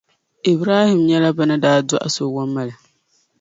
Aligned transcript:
Ibrahim 0.53 0.99
nyɛla 1.07 1.29
bɛ 1.37 1.43
ni 1.47 1.55
daa 1.63 1.79
dɔɣi 1.89 2.09
so 2.15 2.23
Wamale. 2.35 2.73